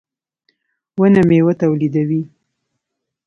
•ونه 0.99 1.21
مېوه 1.29 1.53
تولیدوي. 1.61 2.21